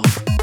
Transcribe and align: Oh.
Oh. 0.00 0.37